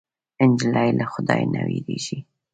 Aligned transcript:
نجلۍ 0.49 0.89
له 0.99 1.05
خدای 1.13 1.41
نه 1.53 1.59
وېرېږي. 1.67 2.17